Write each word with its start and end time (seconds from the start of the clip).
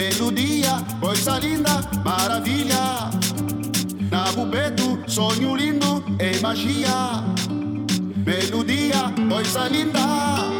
melodia, 0.00 0.82
coisa 0.98 1.38
linda, 1.38 1.82
maravilha. 2.02 3.10
Nabubeto, 4.10 4.98
sonho 5.06 5.54
lindo, 5.54 6.02
é 6.18 6.38
magia. 6.40 7.22
Melodia, 8.24 9.12
coisa 9.28 9.68
linda. 9.68 10.59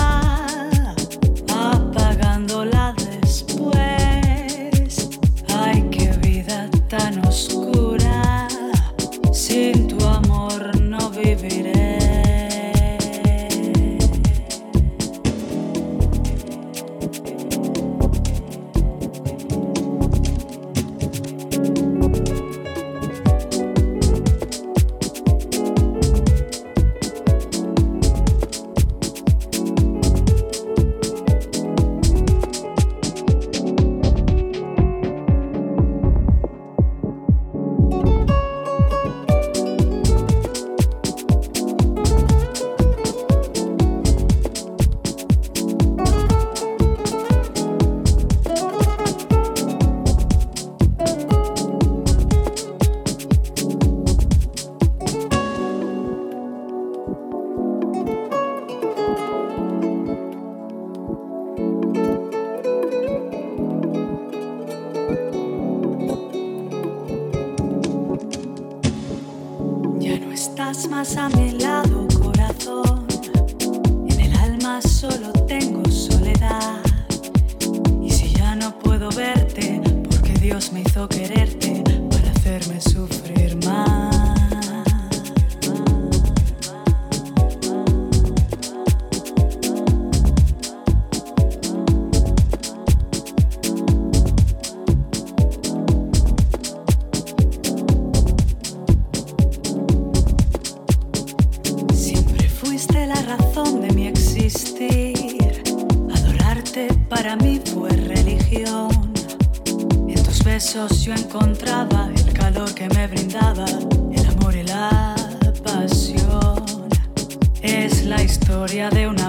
historia 118.63 118.91
de 118.91 119.07
un 119.07 119.20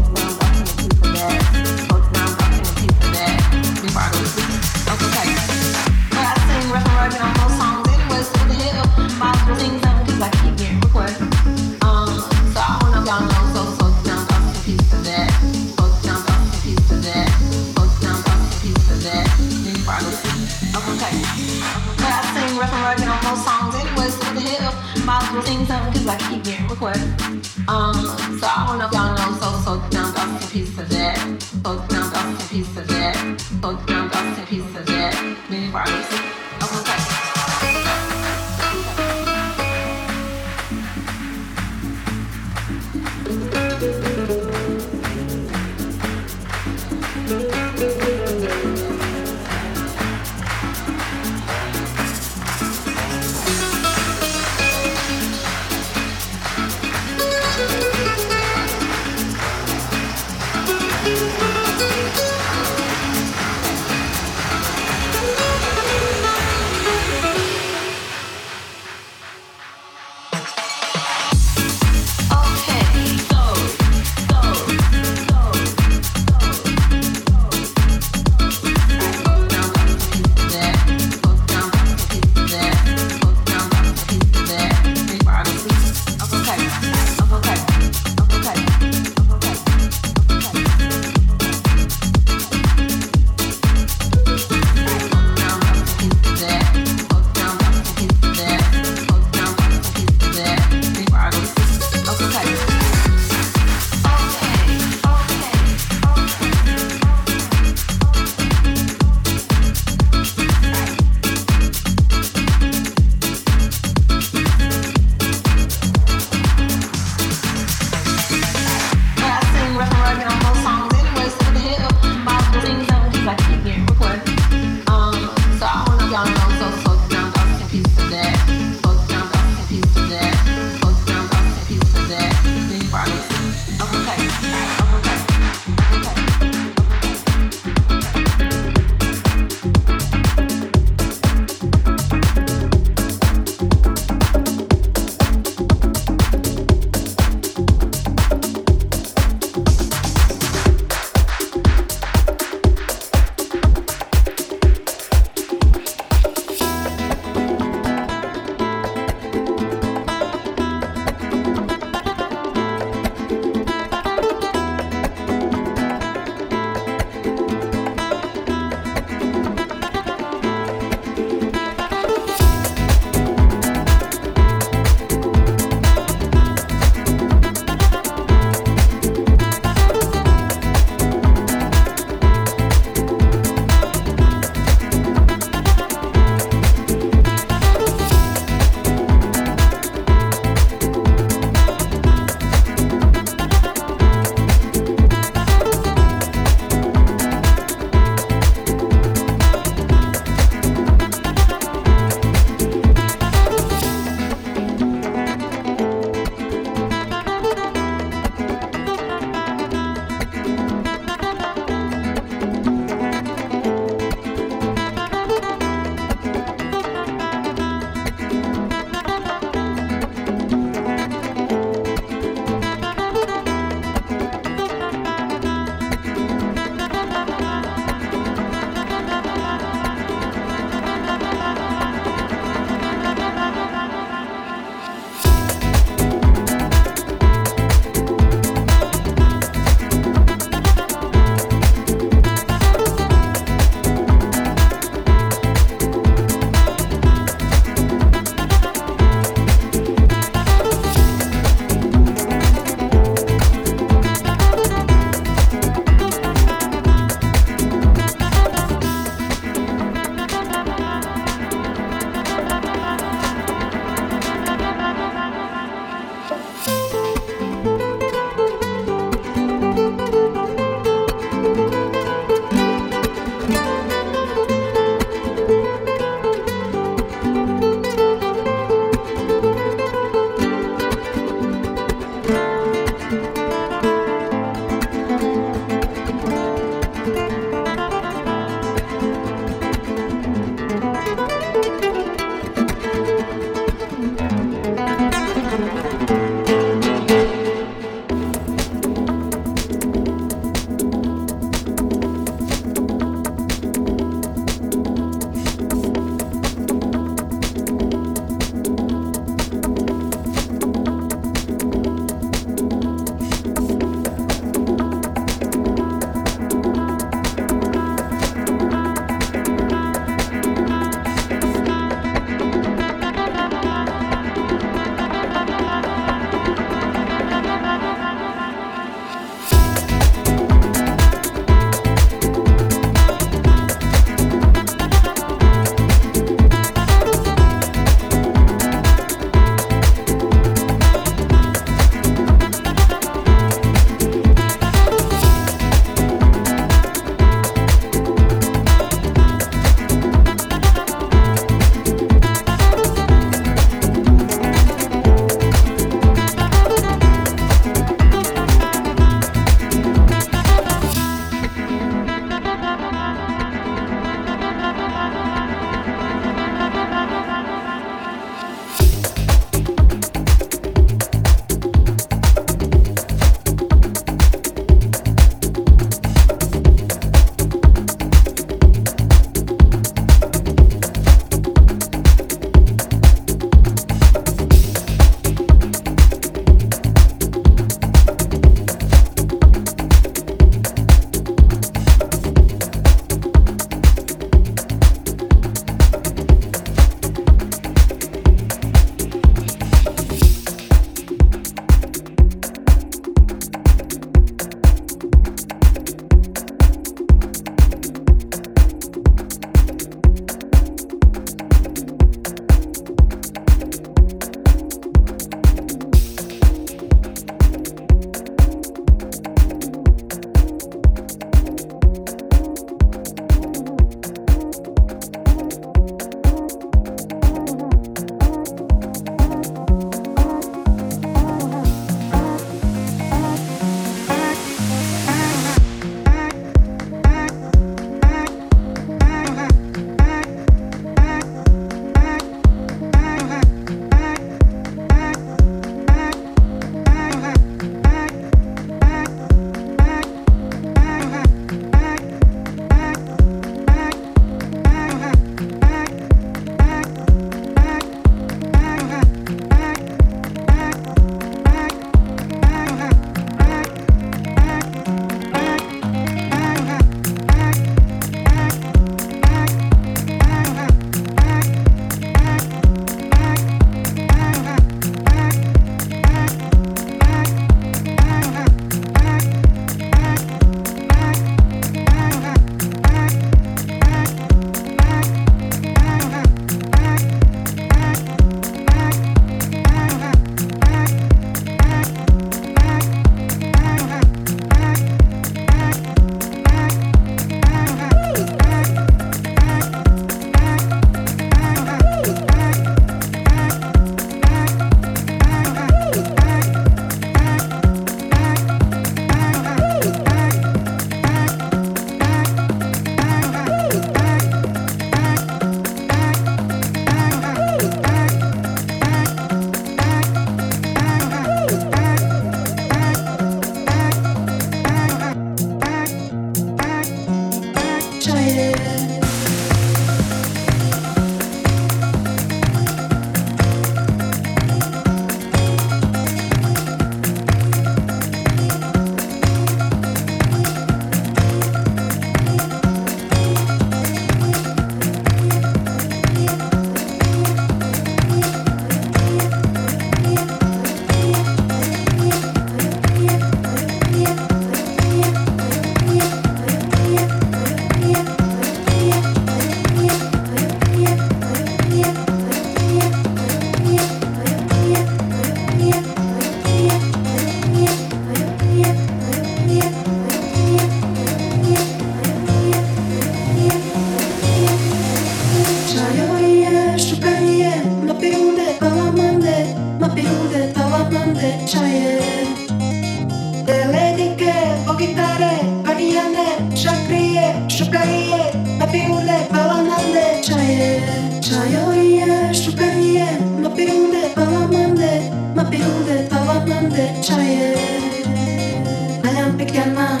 Alem 599.10 599.38
beklenmem 599.38 600.00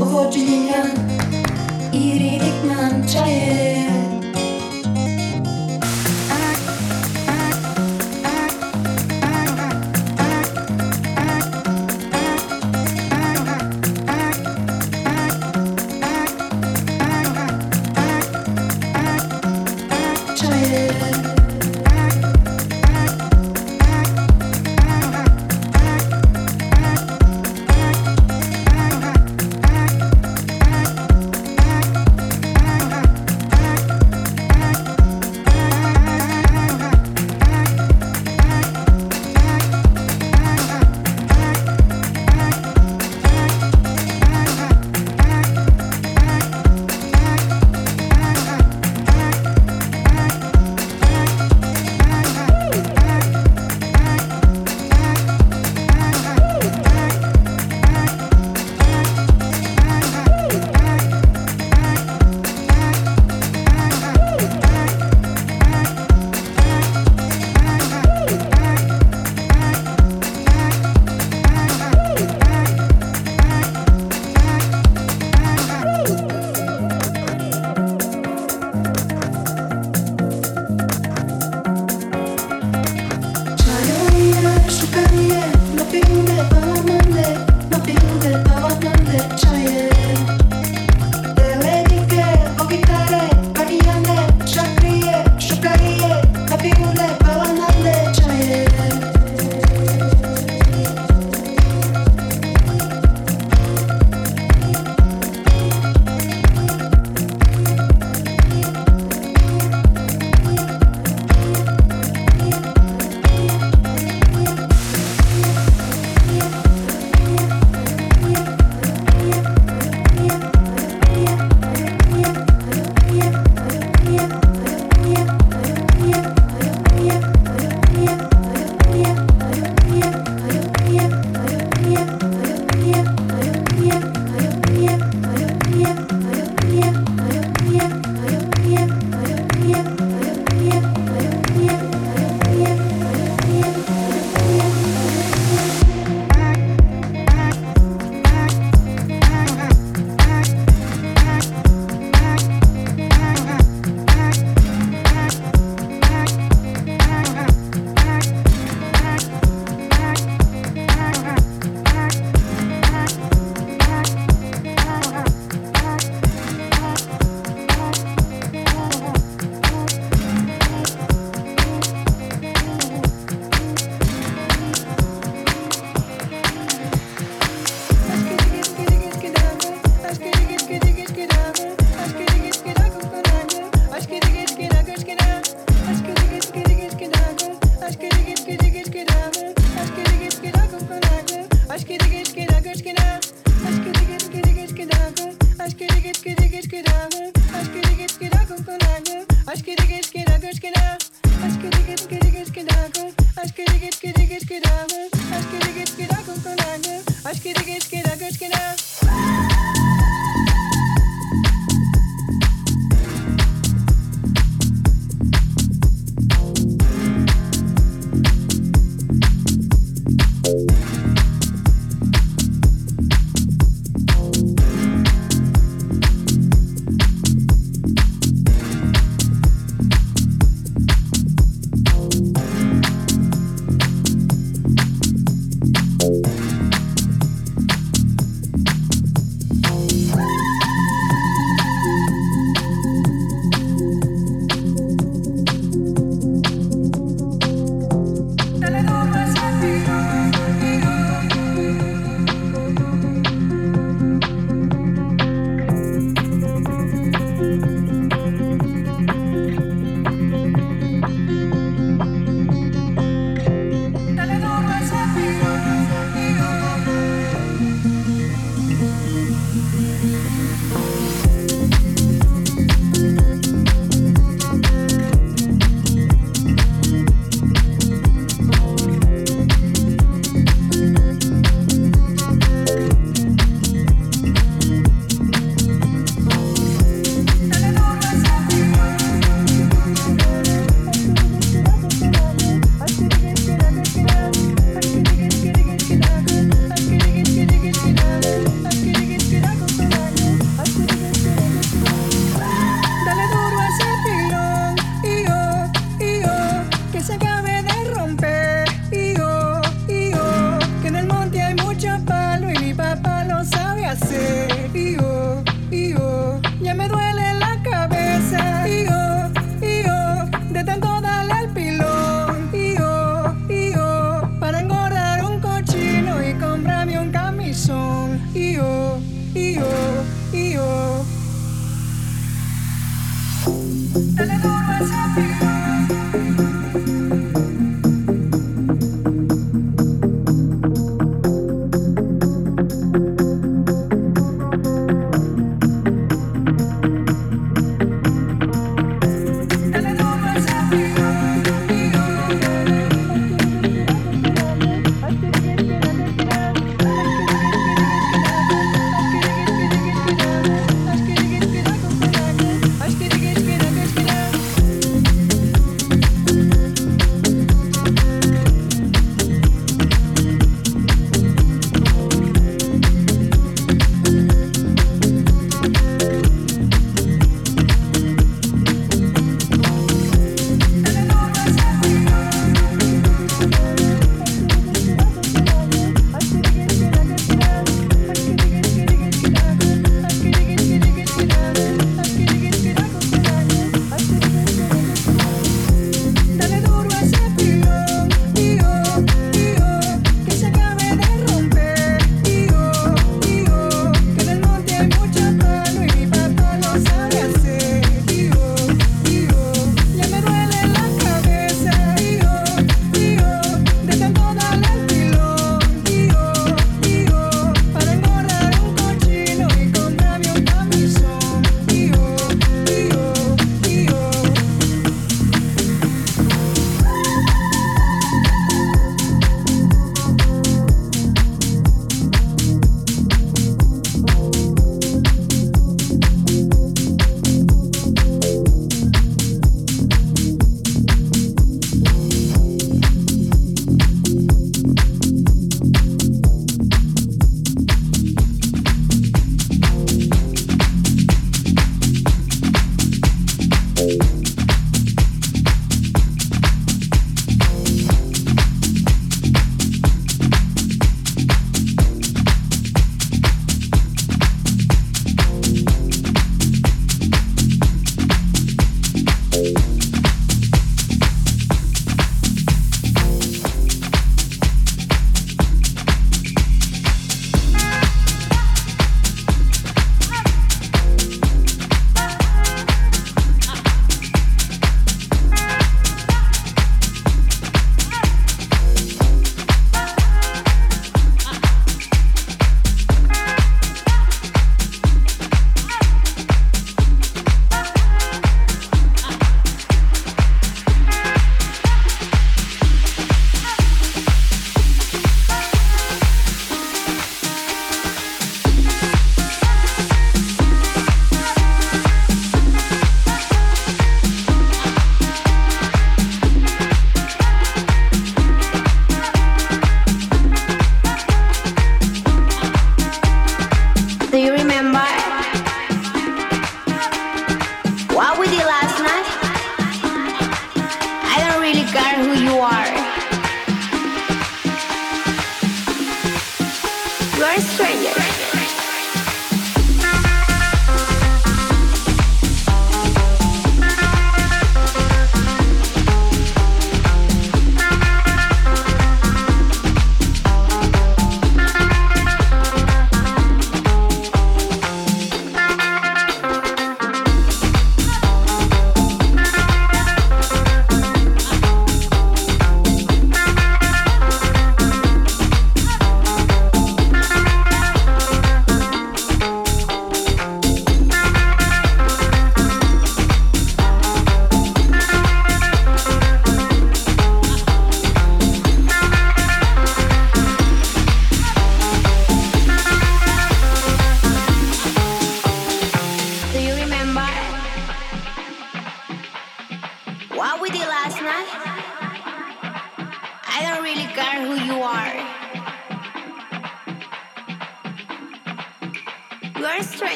Bu 0.00 0.04
hodri 0.04 0.46
dünya 0.46 0.86
İyilik 1.92 2.64
mançayı 2.64 3.67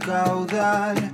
caudal, 0.00 1.09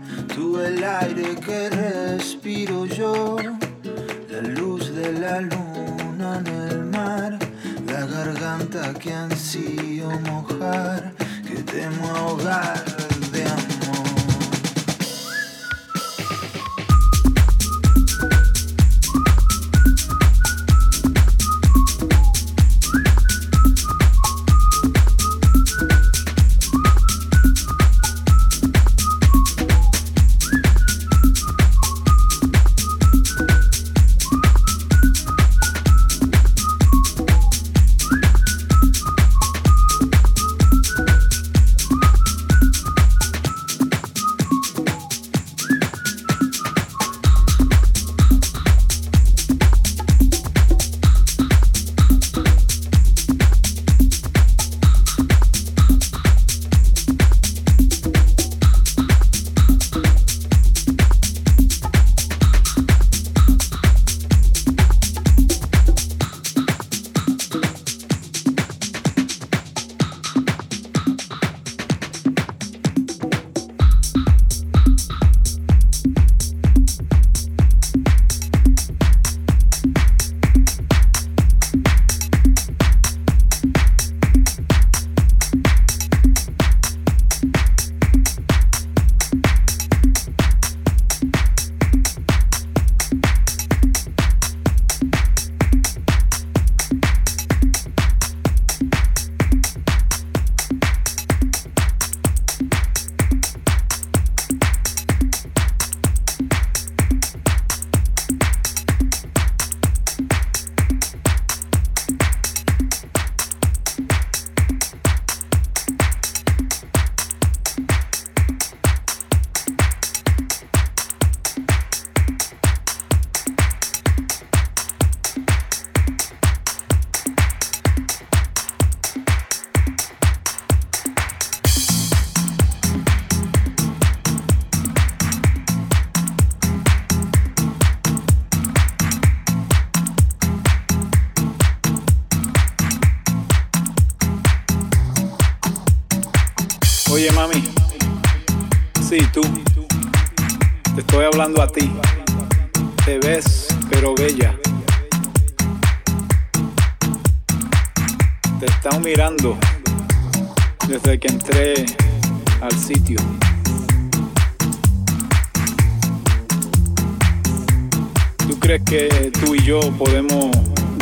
yo 169.67 169.81
podemos 169.99 170.49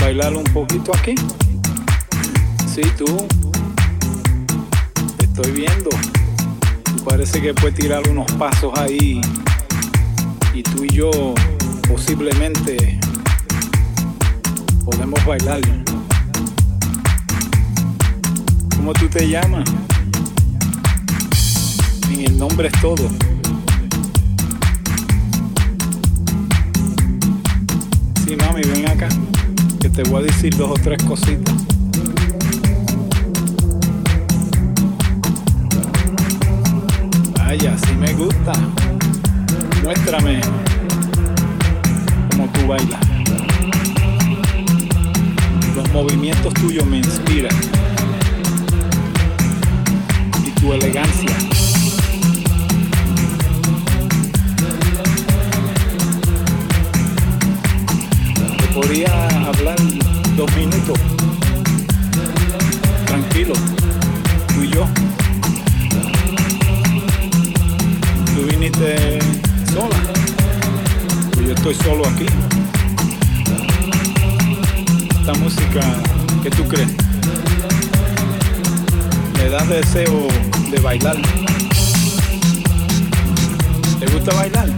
bailar 0.01 0.35
un 0.35 0.45
poquito 0.45 0.91
aquí? 0.97 1.15
Sí, 2.67 2.81
tú. 2.97 3.05
Te 5.19 5.27
estoy 5.27 5.53
viendo. 5.53 5.91
Parece 7.05 7.43
que 7.43 7.53
puedes 7.53 7.77
tirar 7.77 8.09
unos 8.09 8.31
pasos 8.33 8.73
ahí 8.79 9.21
y 10.55 10.63
tú 10.63 10.85
y 10.85 10.95
yo 10.95 11.11
posiblemente 11.87 12.99
podemos 14.83 15.23
bailar. 15.27 15.61
¿Cómo 18.77 18.95
tú 18.95 19.09
te 19.11 19.29
llamas? 19.29 19.69
En 22.11 22.21
el 22.21 22.39
nombre 22.39 22.69
es 22.69 22.81
todo. 22.81 23.11
Te 29.95 30.03
voy 30.11 30.23
a 30.23 30.27
decir 30.27 30.57
dos 30.57 30.73
o 30.73 30.75
tres 30.75 31.01
cositas. 31.05 31.55
Vaya, 37.39 37.77
sí 37.79 37.95
me 38.01 38.13
gusta. 38.15 38.53
Muéstrame 39.85 40.41
cómo 42.31 42.49
tú 42.49 42.67
bailas. 42.67 43.01
Los 45.77 45.93
movimientos 45.93 46.53
tuyos 46.55 46.85
me 46.87 46.99
inspiran. 46.99 47.55
Y 50.45 50.51
tu 50.61 50.73
elegancia. 50.73 51.44
Dos 60.47 60.57
minutos. 60.57 60.99
Tranquilo. 63.07 63.55
Tú 64.55 64.63
y 64.63 64.69
yo. 64.69 64.87
Tú 68.35 68.47
viniste 68.51 69.19
sola. 69.73 69.97
Pues 71.33 71.47
yo 71.47 71.55
estoy 71.55 71.75
solo 71.75 72.07
aquí. 72.07 72.27
Esta 75.21 75.33
música, 75.35 75.81
¿qué 76.43 76.51
tú 76.51 76.69
crees? 76.69 76.91
Me 79.39 79.49
da 79.49 79.65
deseo 79.65 80.29
de 80.71 80.81
bailar. 80.81 81.17
¿Te 83.99 84.07
gusta 84.13 84.35
bailar? 84.35 84.69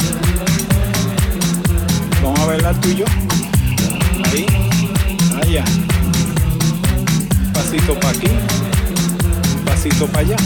Vamos 2.22 2.40
a 2.40 2.46
bailar 2.46 2.80
tú 2.80 2.88
y 2.90 2.96
yo. 2.96 3.04
Ahí, 4.24 4.65
pasito 7.52 7.94
para 8.00 8.10
aquí, 8.10 8.28
pasito 9.64 10.06
para 10.08 10.26
allá. 10.26 10.36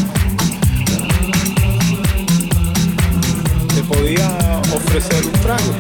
te 3.75 3.83
podía 3.85 4.29
ofrecer 4.75 5.25
un 5.25 5.33
trago. 5.41 5.75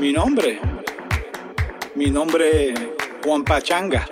Mi 0.00 0.12
nombre, 0.12 0.60
Mi 1.94 2.10
nombre 2.10 2.74
Juan 3.22 3.44
Pachanga. 3.44 4.08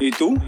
¿Y 0.00 0.10
tú? 0.12 0.38